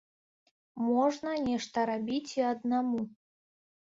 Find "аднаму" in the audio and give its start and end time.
2.53-3.01